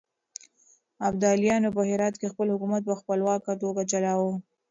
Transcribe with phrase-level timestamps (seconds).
[1.07, 4.31] ابداليانو په هرات کې خپل حکومت په خپلواکه توګه چلاوه.